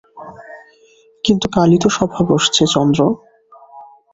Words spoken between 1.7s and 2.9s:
তো সভা বসছে–